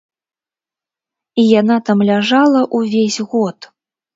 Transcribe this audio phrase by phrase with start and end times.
[1.43, 3.73] І яна там ляжала ўвесь год.